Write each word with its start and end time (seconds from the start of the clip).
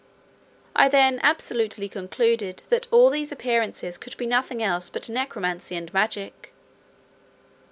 I 0.75 0.89
then 0.89 1.19
absolutely 1.21 1.87
concluded, 1.87 2.63
that 2.69 2.87
all 2.89 3.11
these 3.11 3.31
appearances 3.31 3.99
could 3.99 4.17
be 4.17 4.25
nothing 4.25 4.63
else 4.63 4.89
but 4.89 5.07
necromancy 5.11 5.75
and 5.75 5.93
magic. 5.93 6.53